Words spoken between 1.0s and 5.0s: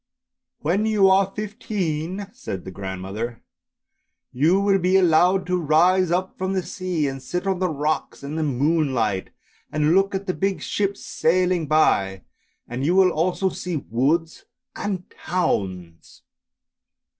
are fifteen," said the grandmother," you will be